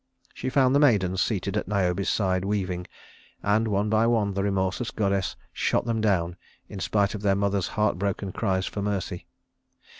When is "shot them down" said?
5.53-6.37